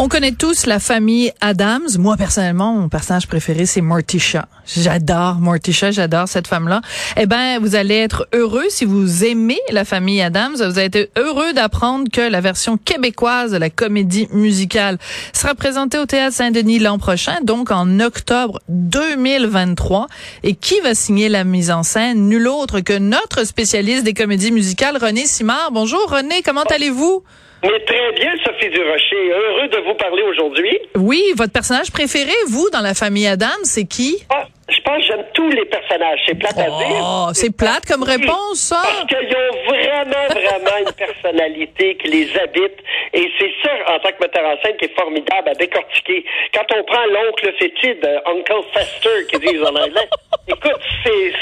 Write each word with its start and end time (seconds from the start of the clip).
On 0.00 0.06
connaît 0.06 0.30
tous 0.30 0.66
la 0.66 0.78
famille 0.78 1.32
Adams. 1.40 1.88
Moi, 1.98 2.16
personnellement, 2.16 2.72
mon 2.72 2.88
personnage 2.88 3.26
préféré, 3.26 3.66
c'est 3.66 3.80
Morticia. 3.80 4.46
J'adore 4.64 5.40
Morticia, 5.40 5.90
j'adore 5.90 6.28
cette 6.28 6.46
femme-là. 6.46 6.82
Eh 7.16 7.26
ben, 7.26 7.58
vous 7.58 7.74
allez 7.74 7.96
être 7.96 8.28
heureux 8.32 8.66
si 8.68 8.84
vous 8.84 9.24
aimez 9.24 9.58
la 9.72 9.84
famille 9.84 10.22
Adams. 10.22 10.54
Vous 10.54 10.78
allez 10.78 10.84
être 10.84 11.10
heureux 11.16 11.52
d'apprendre 11.52 12.08
que 12.12 12.20
la 12.20 12.40
version 12.40 12.76
québécoise 12.76 13.50
de 13.50 13.56
la 13.56 13.70
comédie 13.70 14.28
musicale 14.30 14.98
sera 15.32 15.56
présentée 15.56 15.98
au 15.98 16.06
Théâtre 16.06 16.36
Saint-Denis 16.36 16.78
l'an 16.78 16.98
prochain, 16.98 17.38
donc 17.42 17.72
en 17.72 17.98
octobre 17.98 18.60
2023. 18.68 20.06
Et 20.44 20.54
qui 20.54 20.78
va 20.78 20.94
signer 20.94 21.28
la 21.28 21.42
mise 21.42 21.72
en 21.72 21.82
scène? 21.82 22.28
Nul 22.28 22.46
autre 22.46 22.78
que 22.78 22.96
notre 22.96 23.42
spécialiste 23.42 24.04
des 24.04 24.14
comédies 24.14 24.52
musicales, 24.52 24.96
René 24.96 25.26
Simard. 25.26 25.70
Bonjour, 25.72 26.08
René. 26.08 26.42
Comment 26.44 26.62
allez-vous? 26.62 27.24
Mais 27.62 27.80
très 27.80 28.12
bien, 28.12 28.32
Sophie 28.44 28.70
Durocher. 28.70 29.30
Heureux 29.30 29.68
de 29.68 29.78
vous 29.78 29.94
parler 29.94 30.22
aujourd'hui. 30.22 30.78
Oui, 30.96 31.22
votre 31.36 31.52
personnage 31.52 31.90
préféré, 31.90 32.32
vous, 32.48 32.70
dans 32.70 32.80
la 32.80 32.94
famille 32.94 33.26
Adam, 33.26 33.46
c'est 33.64 33.84
qui? 33.84 34.24
Ah, 34.30 34.44
je 34.68 34.80
pense 34.82 34.98
que 34.98 35.06
j'aime 35.08 35.24
tous 35.34 35.50
les 35.50 35.64
personnages. 35.64 36.20
C'est 36.26 36.36
plate 36.36 36.58
à 36.58 36.66
dire. 36.66 37.02
Oh, 37.02 37.28
c'est 37.32 37.54
plate 37.56 37.84
comme 37.86 38.04
réponse, 38.04 38.60
ça. 38.60 38.80
Parce 38.82 39.06
qu'ils 39.06 39.34
ont 39.34 39.64
vraiment, 39.66 40.26
vraiment 40.30 40.86
une 40.86 40.92
personnalité 40.92 41.96
qui 41.96 42.08
les 42.08 42.38
habite. 42.38 42.78
Et 43.12 43.28
c'est 43.40 43.52
ça, 43.64 43.72
en 43.92 43.98
tant 43.98 44.10
que 44.10 44.22
metteur 44.22 44.44
en 44.44 44.56
scène, 44.62 44.76
qui 44.76 44.84
est 44.84 44.94
formidable 44.94 45.48
à 45.48 45.54
décortiquer. 45.54 46.24
Quand 46.54 46.66
on 46.76 46.84
prend 46.84 47.04
l'oncle 47.06 47.52
fétide, 47.58 48.06
Uncle 48.26 48.62
Fester, 48.72 49.26
qui 49.30 49.38
disent 49.40 49.62
en 49.62 49.74
anglais, 49.74 50.08
écoute, 50.48 50.80
c'est, 51.04 51.32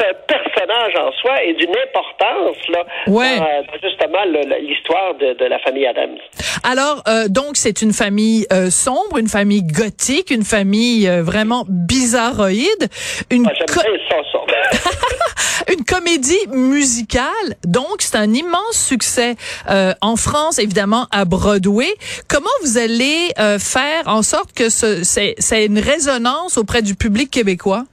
un 0.00 0.14
personnage 0.26 0.94
en 0.98 1.12
soi 1.20 1.42
et 1.44 1.54
d'une 1.54 1.70
importance, 1.86 2.56
là, 2.68 2.84
Ouais. 3.06 3.38
dans, 3.38 3.88
justement 3.88 4.24
l'histoire 4.60 5.14
de, 5.20 5.34
de 5.34 5.44
la 5.44 5.58
famille 5.60 5.86
Adams. 5.86 6.16
Alors, 6.62 7.02
euh, 7.08 7.28
donc, 7.28 7.56
c'est 7.56 7.82
une 7.82 7.92
famille 7.92 8.46
euh, 8.52 8.70
sombre, 8.70 9.18
une 9.18 9.28
famille 9.28 9.62
gothique, 9.62 10.30
une 10.30 10.44
famille 10.44 11.06
euh, 11.08 11.22
vraiment 11.22 11.64
bizarroïde, 11.68 12.88
une, 13.30 13.46
Ah, 13.46 13.64
co- 13.66 13.80
une 15.72 15.84
comédie 15.84 16.46
musicale. 16.52 17.30
Donc, 17.64 17.96
c'est 18.00 18.16
un 18.16 18.32
immense 18.32 18.72
succès 18.76 19.36
euh, 19.70 19.92
en 20.00 20.16
France, 20.16 20.58
évidemment, 20.58 21.06
à 21.10 21.24
Broadway. 21.24 21.92
Comment 22.28 22.50
vous 22.62 22.78
allez 22.78 23.30
euh, 23.38 23.58
faire 23.58 24.02
en 24.06 24.22
sorte 24.22 24.52
que 24.52 24.68
ce, 24.70 25.04
c'est, 25.04 25.34
c'est 25.38 25.66
une 25.66 25.78
résonance 25.78 26.56
auprès 26.58 26.82
du 26.82 26.94
public 26.94 27.30
québécois? 27.30 27.84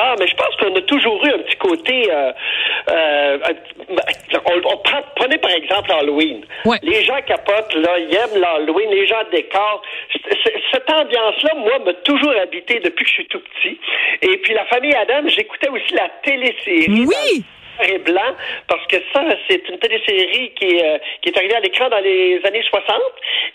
Ah, 0.00 0.14
mais 0.18 0.26
je 0.28 0.34
pense 0.36 0.54
qu'on 0.56 0.74
a 0.76 0.80
toujours 0.82 1.24
eu 1.26 1.30
un 1.30 1.38
petit 1.38 1.56
côté. 1.56 2.08
Euh, 2.10 2.32
euh, 2.90 3.38
on, 4.46 4.56
on 4.72 4.76
prend- 4.78 5.02
prenez 5.16 5.38
par 5.38 5.50
exemple 5.50 5.90
Halloween. 5.92 6.44
Ouais. 6.64 6.78
Les 6.82 7.02
gens 7.04 7.20
capotent, 7.26 7.74
là, 7.74 7.98
ils 7.98 8.14
aiment 8.14 8.40
l'Halloween, 8.40 8.90
les 8.90 9.06
gens 9.06 9.22
décorent. 9.32 9.82
Cette 10.72 10.90
ambiance-là, 10.90 11.54
moi, 11.56 11.78
m'a 11.84 11.94
toujours 11.94 12.32
habité 12.40 12.78
depuis 12.80 13.04
que 13.04 13.08
je 13.10 13.14
suis 13.14 13.26
tout 13.26 13.40
petit. 13.40 13.78
Et 14.22 14.36
puis 14.38 14.54
la 14.54 14.66
famille 14.66 14.94
Adam, 14.94 15.26
j'écoutais 15.28 15.68
aussi 15.68 15.94
la 15.94 16.08
télésérie. 16.22 17.06
Oui! 17.06 17.44
Noir 17.78 17.88
et 17.88 17.98
blanc 17.98 18.34
parce 18.66 18.86
que 18.86 18.96
ça 19.12 19.24
c'est 19.48 19.68
une 19.68 19.78
télésérie 19.78 20.52
qui 20.54 20.76
est, 20.76 20.84
euh, 20.84 20.98
qui 21.22 21.28
est 21.30 21.36
arrivée 21.38 21.54
à 21.56 21.60
l'écran 21.60 21.88
dans 21.88 22.00
les 22.00 22.40
années 22.44 22.62
60 22.62 22.96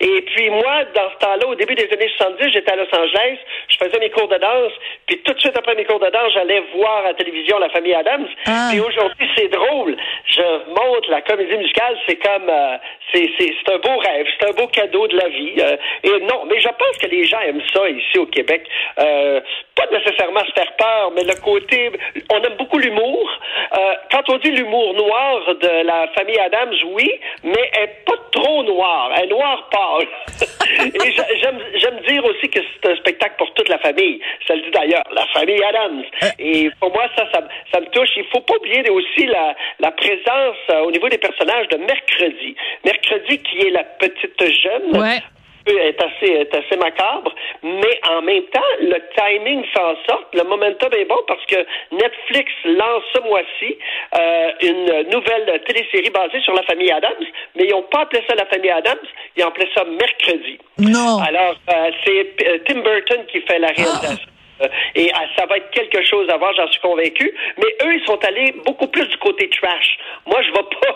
et 0.01 0.21
puis 0.21 0.49
moi 0.49 0.83
dans 0.95 1.09
ce 1.11 1.17
temps-là 1.25 1.47
au 1.47 1.55
début 1.55 1.75
des 1.75 1.89
années 1.91 2.09
70 2.17 2.51
j'étais 2.51 2.71
à 2.71 2.75
Los 2.75 2.87
Angeles 2.93 3.37
je 3.69 3.77
faisais 3.77 3.99
mes 3.99 4.09
cours 4.09 4.27
de 4.27 4.37
danse 4.37 4.71
puis 5.07 5.19
tout 5.23 5.33
de 5.33 5.39
suite 5.39 5.57
après 5.57 5.75
mes 5.75 5.85
cours 5.85 5.99
de 5.99 6.09
danse 6.09 6.33
j'allais 6.33 6.61
voir 6.75 6.99
à 7.05 7.09
la 7.09 7.13
télévision 7.13 7.59
la 7.59 7.69
famille 7.69 7.93
Adams 7.93 8.27
Ah. 8.47 8.69
puis 8.71 8.79
aujourd'hui 8.79 9.29
c'est 9.35 9.47
drôle 9.49 9.95
je 10.25 10.69
montre 10.69 11.09
la 11.09 11.21
comédie 11.21 11.57
musicale 11.57 11.97
c'est 12.07 12.17
comme 12.17 12.49
euh, 12.49 12.77
c'est 13.11 13.29
c'est 13.37 13.53
c'est 13.65 13.73
un 13.73 13.77
beau 13.79 13.97
rêve 13.97 14.25
c'est 14.39 14.47
un 14.49 14.53
beau 14.53 14.67
cadeau 14.67 15.07
de 15.07 15.17
la 15.17 15.27
vie 15.29 15.53
euh, 15.59 15.77
et 16.03 16.19
non 16.21 16.45
mais 16.45 16.59
je 16.59 16.67
pense 16.69 16.97
que 17.01 17.07
les 17.07 17.25
gens 17.25 17.39
aiment 17.41 17.61
ça 17.73 17.87
ici 17.89 18.17
au 18.17 18.25
Québec 18.25 18.65
euh, 18.99 19.41
pas 19.75 19.85
nécessairement 19.91 20.43
se 20.45 20.51
faire 20.53 20.71
peur 20.77 21.11
mais 21.15 21.23
le 21.23 21.35
côté 21.43 21.91
on 22.31 22.41
aime 22.41 22.55
beaucoup 22.57 22.77
l'humour 22.79 23.29
euh, 23.77 23.93
quand 24.11 24.29
on 24.29 24.37
dit 24.37 24.51
l'humour 24.51 24.93
noir 24.93 25.55
de 25.55 25.85
la 25.85 26.07
famille 26.15 26.37
Adams, 26.39 26.73
oui, 26.93 27.11
mais 27.43 27.69
elle 27.73 27.81
n'est 27.85 27.95
pas 28.05 28.13
trop 28.31 28.63
noire. 28.63 29.11
Elle 29.17 29.25
est 29.25 29.27
noire 29.29 29.67
pâle. 29.71 30.07
Et 31.05 31.11
j'a- 31.11 31.35
j'aime, 31.41 31.59
j'aime 31.75 31.99
dire 32.07 32.23
aussi 32.25 32.49
que 32.49 32.59
c'est 32.61 32.91
un 32.91 32.95
spectacle 32.97 33.35
pour 33.37 33.51
toute 33.53 33.69
la 33.69 33.79
famille. 33.79 34.19
Ça 34.47 34.55
le 34.55 34.61
dit 34.61 34.71
d'ailleurs, 34.71 35.03
la 35.11 35.25
famille 35.27 35.63
Adams. 35.63 36.03
Et 36.39 36.69
pour 36.79 36.93
moi, 36.93 37.05
ça, 37.17 37.27
ça, 37.33 37.41
ça 37.73 37.79
me 37.79 37.87
touche. 37.87 38.09
Il 38.15 38.25
faut 38.25 38.41
pas 38.41 38.55
oublier 38.57 38.87
aussi 38.89 39.25
la, 39.25 39.55
la 39.79 39.91
présence 39.91 40.57
euh, 40.69 40.81
au 40.81 40.91
niveau 40.91 41.09
des 41.09 41.17
personnages 41.17 41.67
de 41.69 41.77
Mercredi. 41.77 42.55
Mercredi 42.85 42.92
qui 43.01 43.67
est 43.67 43.69
la 43.71 43.83
petite 43.83 44.43
jeune 44.61 44.97
Ouais. 44.97 45.19
est 45.65 46.01
assez, 46.01 46.31
est 46.33 46.53
assez 46.55 46.75
macabre, 46.77 47.33
mais 47.63 47.99
en 48.09 48.21
même 48.21 48.43
temps, 48.51 48.59
le 48.81 48.97
timing 49.15 49.63
fait 49.73 49.79
en 49.79 49.95
sorte, 50.09 50.27
le 50.33 50.43
momentum 50.43 50.89
est 50.97 51.05
bon 51.05 51.19
parce 51.27 51.45
que 51.45 51.65
Netflix 51.91 52.51
lance 52.65 53.03
ce 53.13 53.21
mois-ci 53.21 53.77
euh, 54.19 54.51
une 54.61 55.09
nouvelle 55.09 55.61
télésérie 55.65 56.09
basée 56.09 56.41
sur 56.41 56.53
la 56.53 56.63
famille 56.63 56.91
Adams, 56.91 57.25
mais 57.55 57.63
ils 57.63 57.71
n'ont 57.71 57.83
pas 57.83 58.01
appelé 58.01 58.21
ça 58.27 58.35
la 58.35 58.45
famille 58.47 58.71
Adams, 58.71 58.97
ils 59.37 59.43
ont 59.43 59.47
appelé 59.47 59.67
ça 59.73 59.85
Mercredi. 59.85 60.57
Non. 60.79 61.19
Alors, 61.19 61.55
euh, 61.69 61.91
c'est 62.05 62.47
euh, 62.47 62.57
Tim 62.67 62.81
Burton 62.81 63.25
qui 63.31 63.39
fait 63.41 63.59
la 63.59 63.67
réalisation. 63.69 64.27
Euh, 64.61 64.67
Et 64.95 65.09
euh, 65.11 65.17
ça 65.35 65.47
va 65.47 65.57
être 65.57 65.71
quelque 65.71 66.03
chose 66.05 66.29
à 66.29 66.37
voir, 66.37 66.53
j'en 66.55 66.67
suis 66.71 66.79
convaincu. 66.79 67.33
Mais 67.57 67.87
eux, 67.87 67.95
ils 67.95 68.05
sont 68.05 68.23
allés 68.23 68.53
beaucoup 68.65 68.85
plus 68.87 69.05
du 69.07 69.17
côté 69.17 69.49
trash. 69.49 69.97
Moi, 70.27 70.41
je 70.43 70.49
ne 70.49 70.53
vais 70.53 70.63
pas 70.79 70.92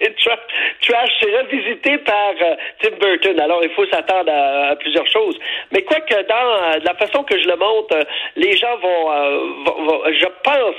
trash. 0.82 1.10
C'est 1.20 1.36
revisité 1.36 1.98
par 1.98 2.32
euh, 2.42 2.54
Tim 2.82 2.96
Burton. 3.00 3.38
Alors, 3.40 3.62
il 3.62 3.70
faut 3.70 3.86
s'attendre 3.86 4.30
à, 4.32 4.76
plusieurs 4.76 5.06
choses. 5.08 5.38
Mais 5.72 5.82
quoi 5.82 6.00
que 6.00 6.14
dans 6.26 6.74
euh, 6.74 6.80
la 6.84 6.94
façon 6.94 7.22
que 7.24 7.38
je 7.38 7.46
le 7.46 7.56
montre, 7.56 7.94
euh, 7.94 8.02
les 8.36 8.56
gens 8.56 8.76
vont, 8.82 9.10
je 10.06 10.26
pense 10.42 10.74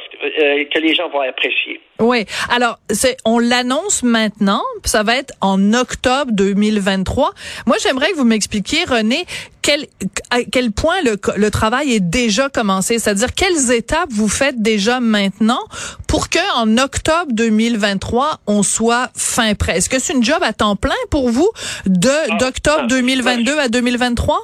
que 0.73 0.79
les 0.79 0.95
gens 0.95 1.09
vont 1.09 1.21
apprécier. 1.21 1.79
Oui. 1.99 2.25
Alors, 2.49 2.77
on 3.25 3.39
l'annonce 3.39 4.03
maintenant. 4.03 4.63
Ça 4.85 5.03
va 5.03 5.17
être 5.17 5.33
en 5.41 5.73
octobre 5.73 6.31
2023. 6.31 7.31
Moi, 7.67 7.77
j'aimerais 7.83 8.11
que 8.11 8.15
vous 8.15 8.25
m'expliquiez, 8.25 8.83
René, 8.85 9.25
quel, 9.61 9.81
à 10.29 10.43
quel 10.51 10.71
point 10.71 11.01
le, 11.03 11.17
le 11.37 11.51
travail 11.51 11.93
est 11.93 11.99
déjà 11.99 12.49
commencé? 12.49 12.99
C'est-à-dire, 12.99 13.33
quelles 13.35 13.71
étapes 13.71 14.09
vous 14.09 14.29
faites 14.29 14.61
déjà 14.61 14.99
maintenant 14.99 15.61
pour 16.07 16.29
que 16.29 16.39
en 16.57 16.77
octobre 16.77 17.31
2023, 17.31 18.39
on 18.47 18.63
soit 18.63 19.09
fin 19.15 19.53
prêt? 19.55 19.77
Est-ce 19.77 19.89
que 19.89 19.99
c'est 19.99 20.13
une 20.13 20.23
job 20.23 20.39
à 20.41 20.53
temps 20.53 20.75
plein 20.75 20.95
pour 21.09 21.29
vous 21.29 21.49
de, 21.85 22.37
d'octobre 22.39 22.83
ah, 22.83 22.87
2022 22.87 23.57
à 23.59 23.67
2023? 23.67 24.43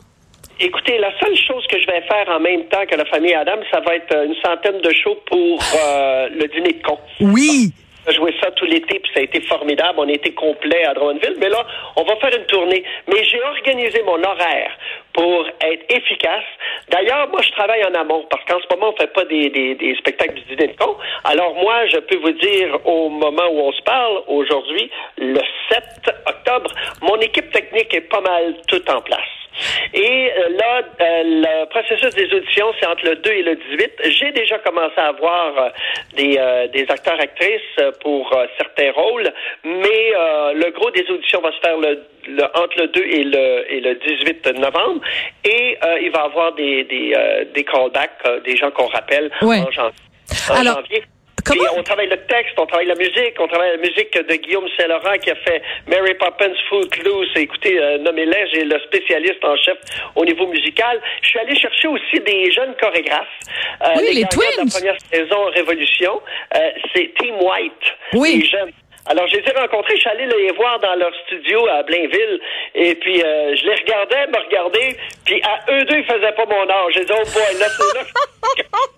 Écoutez, 0.60 0.98
la 0.98 1.12
seule 1.20 1.38
chose 1.38 1.66
que 1.68 1.80
je 1.80 1.86
vais 1.86 2.02
faire 2.02 2.28
en 2.30 2.40
même 2.40 2.66
temps 2.66 2.84
que 2.90 2.96
la 2.96 3.06
famille 3.06 3.34
Adam, 3.34 3.58
ça 3.72 3.80
va 3.82 3.96
être 3.96 4.16
une 4.26 4.36
centaine 4.44 4.82
de 4.82 4.92
shows 4.92 5.18
pour 5.28 5.60
euh, 5.62 6.30
le 6.30 6.48
dîner 6.48 6.74
de 6.74 6.82
con. 6.84 6.98
Oui. 7.22 7.72
On 8.08 8.10
a 8.10 8.14
joué 8.14 8.34
ça 8.42 8.50
tout 8.52 8.66
l'été, 8.66 9.00
puis 9.00 9.12
ça 9.14 9.20
a 9.20 9.24
été 9.24 9.42
formidable. 9.42 10.00
On 10.00 10.08
a 10.08 10.12
été 10.12 10.34
complet 10.34 10.86
à 10.86 10.94
Drummondville. 10.94 11.36
Mais 11.40 11.50
là, 11.50 11.64
on 11.96 12.04
va 12.04 12.16
faire 12.16 12.36
une 12.36 12.46
tournée. 12.46 12.84
Mais 13.08 13.24
j'ai 13.26 13.42
organisé 13.44 14.02
mon 14.04 14.24
horaire 14.24 14.72
pour 15.18 15.48
être 15.62 15.84
efficace. 15.90 16.46
D'ailleurs, 16.90 17.28
moi, 17.30 17.42
je 17.42 17.52
travaille 17.52 17.84
en 17.84 17.94
amont, 17.96 18.24
parce 18.30 18.44
qu'en 18.46 18.60
ce 18.60 18.76
moment, 18.76 18.94
on 18.94 19.02
fait 19.02 19.12
pas 19.12 19.26
des, 19.26 19.50
des, 19.50 19.74
des 19.74 19.96
spectacles 19.96 20.36
du 20.36 20.56
dîner 20.56 20.68
de 20.68 20.78
con. 20.78 20.96
Alors, 21.24 21.56
moi, 21.56 21.88
je 21.88 21.98
peux 21.98 22.18
vous 22.18 22.34
dire, 22.34 22.78
au 22.86 23.10
moment 23.10 23.48
où 23.52 23.62
on 23.62 23.72
se 23.72 23.82
parle, 23.82 24.22
aujourd'hui, 24.28 24.92
le 25.18 25.42
7 25.72 25.84
octobre, 26.28 26.72
mon 27.02 27.16
équipe 27.20 27.52
technique 27.52 27.92
est 27.96 28.02
pas 28.02 28.22
mal 28.22 28.56
toute 28.68 28.88
en 28.92 29.02
place. 29.02 29.37
Et 29.94 30.32
euh, 30.38 30.50
là, 30.58 30.82
euh, 31.02 31.24
le 31.26 31.66
processus 31.70 32.14
des 32.16 32.32
auditions, 32.34 32.68
c'est 32.80 32.88
entre 32.88 33.06
le 33.06 33.16
2 33.16 33.32
et 33.32 33.44
le 33.44 33.56
18. 33.56 33.92
J'ai 34.10 34.32
déjà 34.32 34.58
commencé 34.60 34.94
à 34.98 35.08
avoir 35.08 35.58
euh, 35.58 35.70
des, 36.16 36.38
euh, 36.38 36.68
des 36.68 36.86
acteurs-actrices 36.90 37.62
euh, 37.80 37.92
pour 38.02 38.32
euh, 38.36 38.46
certains 38.58 38.92
rôles, 38.92 39.32
mais 39.64 40.12
euh, 40.16 40.54
le 40.54 40.72
gros 40.72 40.92
des 40.92 41.06
auditions 41.10 41.42
va 41.42 41.52
se 41.52 41.60
faire 41.60 41.78
le, 41.78 42.04
le- 42.28 42.44
entre 42.44 42.78
le 42.80 42.88
2 42.88 43.02
et 43.04 43.24
le, 43.24 43.66
et 43.72 43.80
le 43.82 43.96
18 43.96 44.48
novembre. 44.60 45.02
Et 45.46 45.78
euh, 45.84 46.00
il 46.02 46.12
va 46.12 46.22
y 46.22 46.26
avoir 46.26 46.54
des, 46.54 46.84
des, 46.86 47.14
euh, 47.16 47.46
des 47.54 47.64
callbacks, 47.64 48.12
euh, 48.26 48.40
des 48.42 48.56
gens 48.56 48.72
qu'on 48.72 48.88
rappelle 48.88 49.32
Ouais. 49.42 49.60
en, 49.60 49.82
en 50.54 50.56
Alors, 50.60 50.76
janvier. 50.76 51.04
Comment- 51.48 51.64
on 51.78 51.84
travaille 51.84 52.08
le 52.10 52.18
texte, 52.26 52.54
on 52.58 52.66
travaille 52.66 52.88
la 52.88 52.96
musique, 52.96 53.36
on 53.40 53.48
travaille 53.48 53.72
la 53.72 53.78
musique 53.78 54.14
de 54.14 54.36
Guillaume 54.36 54.68
Saint-Laurent 54.78 55.18
qui 55.22 55.32
a 55.32 55.36
fait 55.36 55.62
Mary 55.88 56.14
Poppins 56.16 56.54
Footloose. 56.70 57.30
Écoutez, 57.36 57.80
euh, 57.80 57.98
nommez-les, 58.00 58.48
j'ai 58.54 58.64
le 58.66 58.80
spécialiste 58.88 59.44
en 59.44 59.56
chef 59.58 59.78
au 60.16 60.26
niveau 60.26 60.48
musical. 60.48 61.02
Je 61.22 61.28
suis 61.30 61.40
allé 61.40 61.56
chercher 61.56 61.88
aussi 61.88 62.20
des 62.26 62.52
jeunes 62.52 62.76
chorégraphes. 62.80 63.28
Euh, 63.84 63.88
Oui, 63.98 64.14
les 64.16 64.24
de 64.24 64.30
Twins. 64.30 64.46
la 64.58 64.66
première 64.72 65.00
saison 65.12 65.46
Révolution, 65.54 66.22
euh, 66.56 66.60
c'est 66.94 67.14
Team 67.20 67.36
White. 67.42 67.94
Oui. 68.14 68.40
Les 68.42 68.46
jeunes. 68.46 68.72
Alors, 69.10 69.26
je 69.28 69.38
les 69.38 69.44
ai 69.48 69.52
rencontrés, 69.58 69.96
je 69.96 70.02
suis 70.02 70.10
allé 70.10 70.26
les 70.26 70.52
voir 70.52 70.80
dans 70.82 70.94
leur 70.96 71.12
studio 71.26 71.66
à 71.70 71.82
Blainville, 71.84 72.42
et 72.76 72.94
puis 72.96 73.24
euh, 73.24 73.56
je 73.56 73.64
les 73.66 73.76
regardais, 73.76 74.28
me 74.28 74.38
regarder, 74.46 74.98
puis 75.26 75.42
à 75.44 75.72
eux 75.72 75.86
deux, 75.86 76.00
ils 76.00 76.04
faisaient 76.06 76.34
pas 76.34 76.46
mon 76.46 76.70
âge. 76.70 76.94
J'ai 76.94 77.06
dit, 77.06 77.14
oh 77.14 77.24
boy, 77.34 77.58
là, 77.58 77.68
c'est 77.70 77.98
là. 77.98 78.04
à 78.04 78.97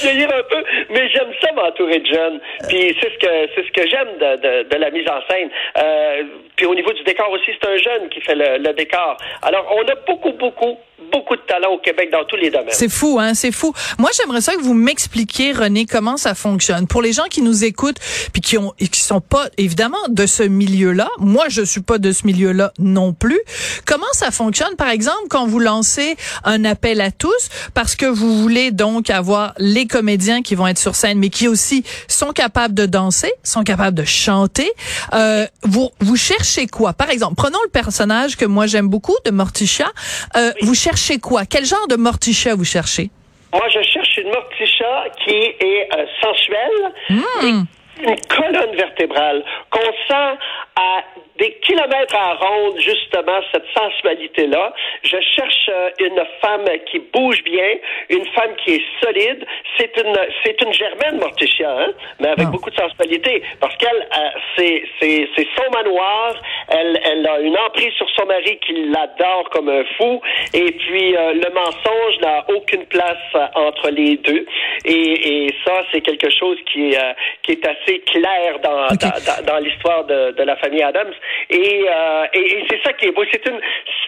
vieillir 0.00 0.28
un 0.34 0.42
peu, 0.42 0.62
mais 0.90 1.08
j'aime 1.10 1.32
ça 1.40 1.52
m'entourer 1.52 2.00
de 2.00 2.06
jeunes. 2.06 2.40
Puis 2.68 2.96
c'est 3.00 3.12
ce 3.12 3.18
que 3.18 3.50
c'est 3.54 3.66
ce 3.66 3.72
que 3.72 3.88
j'aime 3.88 4.18
de, 4.18 4.36
de, 4.36 4.68
de, 4.68 4.76
la 4.76 4.90
mise 4.90 5.08
en 5.08 5.20
scène. 5.28 5.50
Euh, 5.78 6.22
puis 6.56 6.66
au 6.66 6.74
niveau 6.74 6.92
du 6.92 7.02
décor 7.04 7.30
aussi, 7.30 7.50
c'est 7.60 7.68
un 7.68 7.76
jeune 7.76 8.08
qui 8.08 8.20
fait 8.20 8.34
le, 8.34 8.58
le 8.58 8.72
décor. 8.74 9.16
Alors, 9.42 9.66
on 9.76 9.88
a 9.88 9.94
beaucoup, 10.06 10.32
beaucoup, 10.32 10.78
beaucoup 11.12 11.36
de 11.36 11.42
talent 11.42 11.72
au 11.72 11.78
Québec 11.78 12.10
dans 12.10 12.24
tous 12.24 12.36
les 12.36 12.50
domaines. 12.50 12.68
C'est 12.70 12.90
fou, 12.90 13.18
hein, 13.20 13.34
c'est 13.34 13.52
fou. 13.52 13.72
Moi, 13.98 14.10
j'aimerais 14.16 14.40
ça 14.40 14.54
que 14.54 14.60
vous 14.60 14.74
m'expliquiez, 14.74 15.52
René, 15.52 15.86
comment 15.86 16.16
ça 16.16 16.34
fonctionne. 16.34 16.86
Pour 16.86 17.02
les 17.02 17.12
gens 17.12 17.24
qui 17.30 17.42
nous 17.42 17.64
écoutent, 17.64 17.98
puis 18.32 18.42
qui 18.42 18.58
ont, 18.58 18.72
qui 18.78 19.00
sont 19.00 19.20
pas 19.20 19.46
évidemment 19.56 19.98
de 20.08 20.26
ce 20.26 20.42
milieu-là. 20.42 21.08
Moi, 21.18 21.46
je 21.48 21.62
suis 21.62 21.80
pas 21.80 21.98
de 21.98 22.12
ce 22.12 22.26
milieu-là 22.26 22.72
non 22.78 23.12
plus. 23.12 23.40
Comment 23.86 24.12
ça 24.12 24.30
fonctionne, 24.30 24.76
par 24.76 24.90
exemple, 24.90 25.28
quand 25.28 25.46
vous 25.46 25.58
lancez 25.58 26.16
un 26.44 26.64
appel 26.64 27.00
à 27.00 27.10
tous, 27.10 27.48
parce 27.74 27.96
que 27.96 28.06
vous 28.06 28.42
voulez 28.42 28.70
donc 28.70 29.10
avoir 29.10 29.54
les 29.58 29.86
comédiens 29.90 30.42
qui 30.42 30.54
vont 30.54 30.66
être 30.66 30.78
sur 30.78 30.94
scène, 30.94 31.18
mais 31.18 31.28
qui 31.28 31.48
aussi 31.48 31.84
sont 32.08 32.32
capables 32.32 32.74
de 32.74 32.86
danser, 32.86 33.32
sont 33.42 33.64
capables 33.64 33.96
de 33.96 34.04
chanter. 34.04 34.70
Euh, 35.12 35.46
vous, 35.62 35.90
vous 36.00 36.16
cherchez 36.16 36.66
quoi? 36.66 36.92
Par 36.92 37.10
exemple, 37.10 37.34
prenons 37.36 37.58
le 37.64 37.70
personnage 37.70 38.36
que 38.36 38.44
moi 38.44 38.66
j'aime 38.66 38.88
beaucoup 38.88 39.16
de 39.24 39.30
Morticia. 39.30 39.88
Euh, 40.36 40.52
oui. 40.54 40.68
Vous 40.68 40.74
cherchez 40.74 41.18
quoi? 41.18 41.44
Quel 41.44 41.64
genre 41.64 41.88
de 41.88 41.96
Morticia 41.96 42.54
vous 42.54 42.64
cherchez? 42.64 43.10
Moi, 43.52 43.66
je 43.74 43.82
cherche 43.82 44.16
une 44.16 44.30
Morticia 44.30 45.04
qui 45.24 45.34
est 45.34 45.88
euh, 45.92 46.04
sensuelle. 46.22 46.92
Mmh. 47.10 47.64
Une 48.02 48.16
colonne 48.28 48.76
vertébrale 48.76 49.44
qu'on 49.70 49.92
sent 50.08 50.38
à 50.76 51.02
des 51.38 51.52
kilomètres 51.62 52.14
à 52.14 52.34
ronde, 52.34 52.78
justement, 52.78 53.40
cette 53.52 53.64
sensualité-là. 53.76 54.74
Je 55.02 55.16
cherche 55.34 55.70
euh, 55.70 55.90
une 56.00 56.22
femme 56.40 56.64
qui 56.90 56.98
bouge 56.98 57.42
bien, 57.44 57.76
une 58.10 58.26
femme 58.26 58.54
qui 58.62 58.74
est 58.74 58.84
solide. 59.02 59.46
C'est 59.78 59.96
une, 59.96 60.14
c'est 60.44 60.60
une 60.60 60.72
germaine, 60.72 61.18
Morticia, 61.18 61.70
hein? 61.70 61.92
mais 62.20 62.28
avec 62.28 62.48
oh. 62.48 62.52
beaucoup 62.52 62.70
de 62.70 62.76
sensualité, 62.76 63.42
parce 63.58 63.74
qu'elle, 63.76 63.96
euh, 63.96 64.28
c'est, 64.56 64.84
c'est, 65.00 65.28
c'est 65.34 65.46
son 65.56 65.70
manoir. 65.72 66.34
Elle, 66.68 67.00
elle 67.04 67.26
a 67.26 67.40
une 67.40 67.56
emprise 67.58 67.92
sur 67.94 68.08
son 68.18 68.26
mari 68.26 68.58
qui 68.58 68.74
l'adore 68.90 69.48
comme 69.50 69.68
un 69.68 69.84
fou. 69.96 70.20
Et 70.52 70.72
puis, 70.72 71.16
euh, 71.16 71.32
le 71.34 71.50
mensonge 71.54 72.18
n'a 72.20 72.44
aucune 72.54 72.84
place 72.86 73.16
euh, 73.34 73.46
entre 73.54 73.88
les 73.90 74.16
deux. 74.18 74.46
Et, 74.84 75.46
et 75.46 75.54
ça, 75.64 75.82
c'est 75.90 76.00
quelque 76.02 76.30
chose 76.30 76.58
qui 76.70 76.92
est, 76.92 76.98
euh, 76.98 77.12
qui 77.42 77.52
est 77.52 77.66
assez 77.66 78.00
clair 78.00 78.58
dans, 78.62 78.86
okay. 78.86 78.96
dans, 79.06 79.44
dans, 79.44 79.52
dans 79.52 79.58
l'histoire 79.58 80.04
de, 80.04 80.32
de 80.32 80.42
la 80.42 80.56
famille 80.60 80.82
Adams. 80.82 81.12
Et, 81.50 81.84
euh, 81.88 82.26
et, 82.34 82.58
et 82.58 82.66
c'est 82.70 82.82
ça 82.82 82.92
qui 82.92 83.06
est 83.06 83.12
beau. 83.12 83.24
C'est 83.30 83.46
une, 83.46 83.60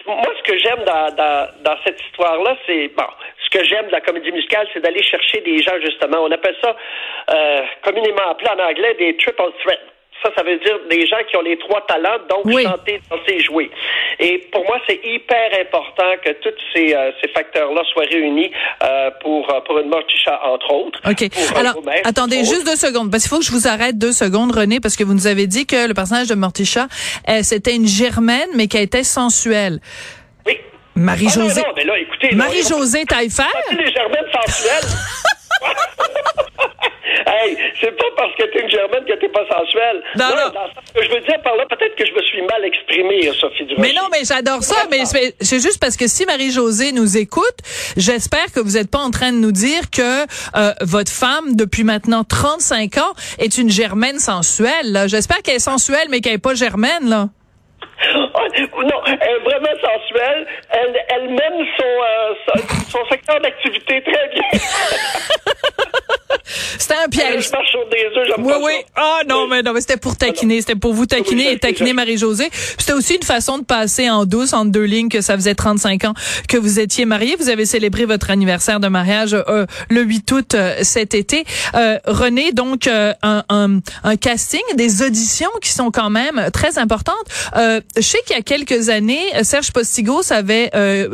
moi, 0.05 0.33
ce 0.37 0.51
que 0.51 0.57
j'aime 0.57 0.83
dans, 0.85 1.15
dans, 1.15 1.47
dans 1.61 1.77
cette 1.85 1.99
histoire-là, 2.01 2.57
c'est 2.65 2.87
bon. 2.89 3.07
Ce 3.43 3.49
que 3.49 3.63
j'aime 3.65 3.87
de 3.87 3.91
la 3.91 4.01
comédie 4.01 4.31
musicale, 4.31 4.67
c'est 4.73 4.81
d'aller 4.81 5.03
chercher 5.03 5.41
des 5.41 5.59
gens 5.59 5.79
justement. 5.81 6.23
On 6.23 6.31
appelle 6.31 6.55
ça 6.61 6.75
euh, 7.31 7.61
communément 7.83 8.29
appelé 8.29 8.49
en 8.49 8.59
anglais 8.59 8.93
des 8.95 9.15
triple 9.17 9.43
threats. 9.63 9.92
Ça, 10.23 10.29
ça 10.35 10.43
veut 10.43 10.57
dire 10.57 10.79
des 10.89 11.05
gens 11.05 11.17
qui 11.29 11.35
ont 11.37 11.41
les 11.41 11.57
trois 11.57 11.85
talents, 11.85 12.17
donc 12.29 12.45
oui. 12.45 12.63
chanter, 12.63 13.01
danser, 13.09 13.39
jouer. 13.39 13.69
Et 14.19 14.37
pour 14.51 14.63
moi, 14.65 14.77
c'est 14.87 14.99
hyper 15.03 15.49
important 15.59 16.11
que 16.23 16.31
tous 16.41 16.53
ces, 16.73 16.93
euh, 16.93 17.11
ces 17.21 17.29
facteurs-là 17.29 17.81
soient 17.91 18.05
réunis 18.09 18.51
euh, 18.83 19.09
pour, 19.21 19.47
pour 19.65 19.79
une 19.79 19.89
morticha, 19.89 20.39
entre 20.45 20.71
autres. 20.73 20.99
OK. 21.09 21.29
Pour, 21.29 21.57
Alors, 21.57 21.75
euh, 21.77 21.91
attendez 22.05 22.39
juste 22.39 22.65
deux 22.65 22.75
secondes, 22.75 23.11
parce 23.11 23.23
qu'il 23.23 23.29
faut 23.29 23.39
que 23.39 23.45
je 23.45 23.51
vous 23.51 23.67
arrête 23.67 23.97
deux 23.97 24.13
secondes, 24.13 24.51
René, 24.51 24.79
parce 24.79 24.95
que 24.95 25.03
vous 25.03 25.13
nous 25.13 25.27
avez 25.27 25.47
dit 25.47 25.65
que 25.65 25.87
le 25.87 25.93
personnage 25.93 26.27
de 26.27 26.35
Morticha, 26.35 26.87
c'était 27.41 27.75
une 27.75 27.87
germaine, 27.87 28.49
mais 28.55 28.67
qui 28.67 28.77
était 28.77 29.03
sensuelle. 29.03 29.79
Marie-Josée. 30.95 31.61
Ah 31.63 31.67
non, 31.67 31.67
non, 31.67 31.73
mais 31.75 31.85
là, 31.85 31.97
écoutez. 31.99 32.35
Marie-Josée 32.35 33.05
Taillefer? 33.05 33.43
les 33.71 33.91
germaines 33.91 34.29
sensuelles. 34.31 34.89
hey, 37.27 37.57
c'est 37.81 37.95
pas 37.97 38.05
parce 38.15 38.35
que 38.35 38.43
t'es 38.43 38.61
une 38.61 38.69
germaine 38.69 39.03
que 39.05 39.13
t'es 39.13 39.29
pas 39.29 39.45
sensuelle. 39.49 40.03
Non, 40.17 40.29
non. 40.29 40.53
non. 40.53 40.69
ce 40.85 40.93
que 40.93 41.05
je 41.05 41.09
veux 41.09 41.21
dire 41.21 41.41
par 41.43 41.55
là, 41.55 41.65
peut-être 41.69 41.95
que 41.95 42.05
je 42.05 42.11
me 42.13 42.21
suis 42.21 42.41
mal 42.43 42.63
exprimé, 42.63 43.31
Sophie 43.39 43.65
Durocher. 43.65 43.81
Mais 43.81 43.93
non, 43.93 44.07
mais 44.11 44.23
j'adore 44.23 44.63
ça, 44.63 44.87
mais 44.91 45.03
c'est 45.05 45.59
juste 45.59 45.79
parce 45.79 45.97
que 45.97 46.07
si 46.07 46.25
Marie-Josée 46.25 46.91
nous 46.91 47.17
écoute, 47.17 47.57
j'espère 47.97 48.51
que 48.53 48.59
vous 48.59 48.71
n'êtes 48.71 48.91
pas 48.91 48.99
en 48.99 49.11
train 49.11 49.31
de 49.31 49.37
nous 49.37 49.51
dire 49.51 49.89
que 49.91 50.23
euh, 50.55 50.73
votre 50.81 51.11
femme, 51.11 51.55
depuis 51.55 51.83
maintenant 51.83 52.23
35 52.23 52.97
ans, 52.97 53.13
est 53.39 53.57
une 53.57 53.69
germaine 53.69 54.19
sensuelle. 54.19 55.05
J'espère 55.07 55.41
qu'elle 55.41 55.55
est 55.55 55.59
sensuelle, 55.59 56.07
mais 56.09 56.21
qu'elle 56.21 56.33
n'est 56.33 56.37
pas 56.39 56.53
germaine, 56.55 57.09
là. 57.09 57.29
Oh, 58.15 58.83
non, 58.83 59.01
elle 59.05 59.13
est 59.13 59.39
vraiment 59.39 59.75
sensuelle. 59.81 60.45
Elle, 60.69 60.95
elle 61.09 61.29
mène 61.29 61.65
son, 61.77 61.85
euh, 61.85 62.33
son, 62.47 62.59
son 62.89 63.05
secteur 63.09 63.39
d'activité 63.41 64.01
très 64.01 64.27
bien. 64.29 64.43
C'était 66.45 66.95
un 66.95 67.09
piège. 67.09 67.49
Œufs, 68.39 68.45
oui, 68.45 68.53
oui. 68.63 68.73
Ah 68.95 69.21
non, 69.27 69.47
mais 69.47 69.61
non, 69.61 69.73
mais 69.73 69.81
c'était 69.81 69.97
pour 69.97 70.15
taquiner, 70.15 70.61
c'était 70.61 70.75
pour 70.75 70.93
vous 70.93 71.05
taquiner 71.05 71.51
et 71.51 71.59
taquiner 71.59 71.93
Marie-Josée. 71.93 72.49
C'était 72.77 72.93
aussi 72.93 73.15
une 73.15 73.23
façon 73.23 73.57
de 73.57 73.63
passer 73.63 74.09
en 74.09 74.25
douce 74.25 74.53
entre 74.53 74.71
deux 74.71 74.83
lignes 74.83 75.09
que 75.09 75.21
ça 75.21 75.35
faisait 75.35 75.55
35 75.55 76.05
ans 76.05 76.13
que 76.47 76.57
vous 76.57 76.79
étiez 76.79 77.05
mariés. 77.05 77.35
Vous 77.39 77.49
avez 77.49 77.65
célébré 77.65 78.05
votre 78.05 78.29
anniversaire 78.29 78.79
de 78.79 78.87
mariage 78.87 79.33
euh, 79.33 79.65
le 79.89 80.01
8 80.01 80.31
août 80.31 80.55
euh, 80.55 80.75
cet 80.81 81.13
été. 81.13 81.45
Euh, 81.75 81.99
René, 82.05 82.51
donc 82.51 82.87
un, 82.87 83.15
un, 83.21 83.79
un, 84.03 84.15
casting, 84.15 84.61
des 84.75 85.01
auditions 85.01 85.51
qui 85.61 85.69
sont 85.69 85.91
quand 85.91 86.09
même 86.09 86.49
très 86.53 86.77
importantes. 86.77 87.13
je 87.55 88.01
sais 88.01 88.19
qu'il 88.25 88.35
y 88.35 88.39
a 88.39 88.43
quelques 88.43 88.89
années, 88.89 89.21
Serge 89.43 89.71
Postigos 89.71 90.31
avait 90.31 90.71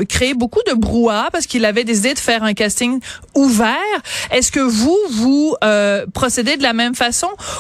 créé 0.08 0.34
beaucoup 0.34 0.62
de 0.68 0.74
brouhaha 0.74 1.30
parce 1.32 1.48
qu'il 1.48 1.66
avait 1.66 1.84
décidé 1.84 2.14
de 2.14 2.20
faire 2.20 2.44
un 2.44 2.54
casting 2.54 3.00
ouvert. 3.36 3.76
Est-ce 4.32 4.52
que 4.52 4.60
vous, 4.60 4.98
vous 5.12 5.56
euh, 5.64 6.06
procédez 6.14 6.58
de 6.58 6.64
la 6.64 6.74
même 6.74 6.96
façon 6.96 7.09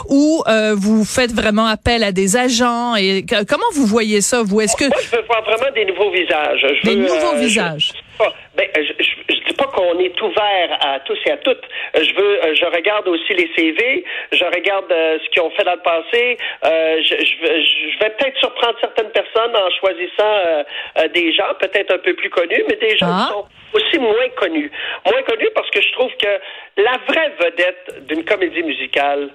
ou 0.09 0.43
euh, 0.47 0.75
vous 0.75 1.05
faites 1.05 1.31
vraiment 1.31 1.65
appel 1.65 2.03
à 2.03 2.11
des 2.11 2.37
agents 2.37 2.95
et 2.95 3.25
comment 3.47 3.69
vous 3.73 3.85
voyez 3.85 4.21
ça 4.21 4.41
vous? 4.43 4.61
Est-ce 4.61 4.75
que 4.75 4.85
moi 4.85 4.97
je 5.01 5.15
veux 5.15 5.23
voir 5.23 5.43
vraiment 5.43 5.71
des 5.73 5.85
nouveaux 5.85 6.11
visages 6.11 6.65
je 6.81 6.89
Des 6.89 6.95
veux, 6.95 7.07
nouveaux 7.07 7.35
euh, 7.35 7.39
visages. 7.39 7.91
Je, 8.19 8.25
ben, 8.55 8.67
je, 8.75 9.35
dis 9.47 9.53
pas 9.53 9.67
qu'on 9.67 9.97
est 9.99 10.21
ouvert 10.21 10.77
à 10.81 10.99
tous 11.01 11.17
et 11.25 11.31
à 11.31 11.37
toutes. 11.37 11.61
Je 11.95 12.13
veux, 12.13 12.53
je 12.53 12.65
regarde 12.65 13.07
aussi 13.07 13.33
les 13.33 13.49
CV, 13.55 14.03
je 14.31 14.43
regarde 14.45 14.89
ce 14.89 15.29
qu'ils 15.29 15.41
ont 15.41 15.51
fait 15.51 15.63
dans 15.63 15.75
le 15.75 15.81
passé. 15.81 16.37
je, 16.63 17.15
je, 17.25 17.99
vais 17.99 18.09
peut-être 18.11 18.38
surprendre 18.59 18.77
certaines 18.81 19.11
personnes 19.11 19.56
en 19.56 19.69
choisissant 19.79 21.06
des 21.13 21.33
gens 21.33 21.53
peut-être 21.59 21.94
un 21.94 21.97
peu 22.00 22.13
plus 22.13 22.29
connus, 22.29 22.63
mais 22.67 22.75
des 22.75 22.97
gens 22.97 23.07
ah. 23.09 23.27
qui 23.27 23.33
sont 23.33 23.45
aussi 23.73 24.00
moins 24.00 24.30
connus. 24.37 24.71
Moins 25.06 25.21
connus 25.23 25.49
parce 25.56 25.69
que 25.69 25.81
je 25.81 25.92
trouve 25.94 26.11
que 26.21 26.81
la 26.81 26.97
vraie 27.07 27.33
vedette 27.39 28.07
d'une 28.07 28.23
comédie 28.23 28.63
musicale, 28.63 29.30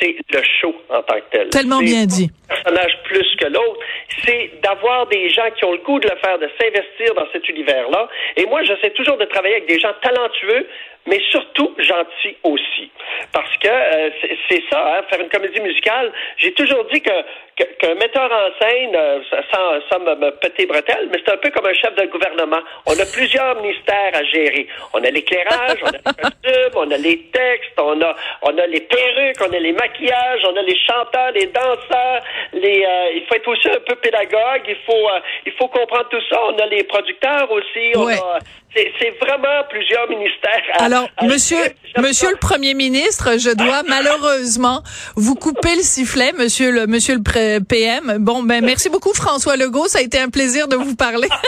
c'est 0.00 0.16
le 0.32 0.42
show 0.60 0.74
en 0.90 1.02
tant 1.02 1.14
que 1.14 1.30
tel. 1.30 1.48
Tellement 1.50 1.80
bien 1.80 2.06
dit. 2.06 2.30
Personnage 2.54 2.98
plus 3.04 3.36
que 3.36 3.46
l'autre. 3.46 3.80
C'est 4.24 4.60
d'avoir 4.62 5.06
des 5.06 5.28
gens 5.30 5.50
qui 5.56 5.64
ont 5.64 5.72
le 5.72 5.78
goût 5.78 5.98
de 5.98 6.08
le 6.08 6.16
faire, 6.16 6.38
de 6.38 6.48
s'investir 6.60 7.14
dans 7.14 7.26
cet 7.32 7.48
univers-là. 7.48 8.08
Et 8.36 8.46
moi, 8.46 8.62
j'essaie 8.62 8.90
toujours 8.90 9.16
de 9.16 9.24
travailler 9.24 9.56
avec 9.56 9.68
des 9.68 9.80
gens 9.80 9.92
talentueux, 10.02 10.66
mais 11.06 11.20
surtout 11.30 11.74
gentils 11.78 12.36
aussi. 12.44 12.90
Parce 13.32 13.54
que 13.58 13.68
euh, 13.68 14.10
c'est 14.48 14.62
ça, 14.70 14.98
hein, 14.98 15.02
faire 15.10 15.20
une 15.20 15.28
comédie 15.28 15.60
musicale. 15.60 16.12
J'ai 16.38 16.52
toujours 16.52 16.84
dit 16.92 17.00
que 17.02 17.10
qu'un 17.56 17.66
qu 17.78 17.98
metteur 17.98 18.30
en 18.32 18.48
scène, 18.60 18.96
euh, 18.96 19.20
sans, 19.52 19.80
sans 19.90 20.00
me, 20.00 20.14
me 20.16 20.30
péter 20.30 20.66
bretelles, 20.66 21.08
mais 21.12 21.18
c'est 21.24 21.32
un 21.32 21.36
peu 21.36 21.50
comme 21.50 21.66
un 21.66 21.74
chef 21.74 21.94
de 21.94 22.06
gouvernement. 22.06 22.60
On 22.86 22.92
a 22.92 23.06
plusieurs 23.12 23.60
ministères 23.60 24.12
à 24.14 24.24
gérer. 24.24 24.66
On 24.92 25.04
a 25.04 25.10
l'éclairage, 25.10 25.78
on 25.82 25.88
a 25.88 25.92
les 25.92 26.54
on 26.74 26.90
a 26.90 26.96
les 26.96 27.18
textes, 27.32 27.78
on 27.78 28.00
a 28.02 28.16
on 28.42 28.58
a 28.58 28.66
les 28.66 28.80
perruques, 28.80 29.40
on 29.40 29.52
a 29.52 29.58
les 29.58 29.72
maquillages, 29.72 30.42
on 30.44 30.56
a 30.56 30.62
les 30.62 30.78
chanteurs, 30.86 31.30
les 31.32 31.46
danseurs. 31.46 32.22
Les, 32.52 32.84
euh, 32.84 33.12
il 33.14 33.24
faut 33.26 33.34
être 33.34 33.48
aussi 33.48 33.68
un 33.68 33.80
peu 33.86 33.96
pédagogue. 33.96 34.62
Il 34.68 34.76
faut 34.86 35.08
euh, 35.08 35.20
il 35.46 35.52
faut 35.52 35.68
comprendre 35.68 36.08
tout 36.10 36.20
ça. 36.30 36.40
On 36.46 36.56
a 36.58 36.66
les 36.66 36.84
producteurs 36.84 37.50
aussi. 37.50 37.92
On 37.96 38.06
ouais. 38.06 38.18
a 38.18 38.38
c'est 38.74 39.14
vraiment 39.20 39.62
plusieurs 39.70 40.08
ministères. 40.08 40.62
À, 40.78 40.84
Alors, 40.84 41.08
à 41.16 41.26
monsieur, 41.26 41.58
monsieur 41.98 42.30
le 42.30 42.36
Premier 42.36 42.74
ministre, 42.74 43.38
je 43.38 43.50
dois 43.50 43.82
malheureusement 43.88 44.82
vous 45.16 45.34
couper 45.34 45.76
le 45.76 45.82
sifflet, 45.82 46.32
monsieur 46.36 46.70
le, 46.70 46.86
monsieur 46.86 47.14
le 47.16 47.60
PM. 47.60 48.18
Bon, 48.20 48.42
ben, 48.42 48.64
merci 48.64 48.88
beaucoup, 48.88 49.12
François 49.12 49.56
Legault. 49.56 49.88
Ça 49.88 49.98
a 49.98 50.02
été 50.02 50.18
un 50.18 50.28
plaisir 50.28 50.68
de 50.68 50.76
vous 50.76 50.96
parler. 50.96 51.28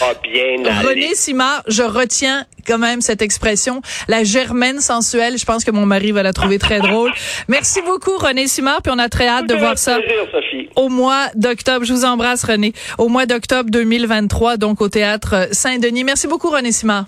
Va 0.00 0.14
bien 0.22 0.64
aller. 0.64 0.88
René 0.88 1.14
Simard, 1.14 1.62
je 1.66 1.82
retiens 1.82 2.46
quand 2.66 2.78
même 2.78 3.00
cette 3.00 3.22
expression, 3.22 3.82
la 4.06 4.22
germaine 4.22 4.80
sensuelle. 4.80 5.38
Je 5.38 5.44
pense 5.44 5.64
que 5.64 5.70
mon 5.70 5.86
mari 5.86 6.12
va 6.12 6.22
la 6.22 6.32
trouver 6.32 6.58
très 6.58 6.78
drôle. 6.80 7.12
Merci 7.48 7.80
beaucoup, 7.82 8.16
René 8.16 8.46
Simard, 8.46 8.82
puis 8.82 8.92
on 8.94 8.98
a 8.98 9.08
très 9.08 9.26
hâte 9.26 9.46
de 9.48 9.54
voir 9.54 9.76
ça. 9.78 9.98
Plaisir, 9.98 10.26
Sophie. 10.30 10.68
Au 10.76 10.88
mois 10.88 11.26
d'octobre, 11.34 11.84
je 11.84 11.92
vous 11.92 12.04
embrasse, 12.04 12.44
René. 12.44 12.72
Au 12.98 13.08
mois 13.08 13.26
d'octobre 13.26 13.70
2023, 13.70 14.56
donc 14.56 14.80
au 14.80 14.88
théâtre 14.88 15.48
Saint-Denis. 15.52 16.04
Merci 16.10 16.26
beaucoup, 16.26 16.50
René 16.50 16.72
Simard. 16.72 17.04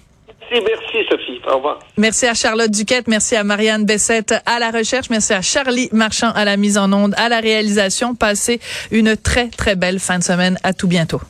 merci 0.52 0.98
Sophie. 1.10 1.40
Au 1.50 1.56
revoir. 1.56 1.80
Merci 1.96 2.24
à 2.28 2.34
Charlotte 2.34 2.70
Duquette, 2.70 3.08
merci 3.08 3.34
à 3.34 3.42
Marianne 3.42 3.84
Bessette 3.84 4.32
à 4.46 4.60
la 4.60 4.70
recherche, 4.70 5.10
merci 5.10 5.32
à 5.32 5.42
Charlie 5.42 5.88
Marchand 5.90 6.30
à 6.30 6.44
la 6.44 6.56
mise 6.56 6.78
en 6.78 6.92
onde, 6.92 7.12
à 7.16 7.28
la 7.28 7.40
réalisation. 7.40 8.14
Passez 8.14 8.60
une 8.92 9.16
très, 9.16 9.48
très 9.48 9.74
belle 9.74 9.98
fin 9.98 10.20
de 10.20 10.22
semaine. 10.22 10.56
À 10.62 10.72
tout 10.72 10.86
bientôt. 10.86 11.20